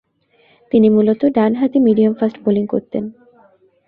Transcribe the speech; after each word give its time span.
তিনি 0.71 0.87
মূলতঃ 0.89 1.27
ডানহাতি 1.35 1.79
মিডিয়াম-ফাস্ট 1.79 2.37
বোলিং 2.43 2.65
করতেন। 2.67 3.03